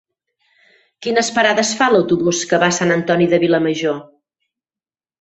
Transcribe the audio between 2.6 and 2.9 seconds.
va a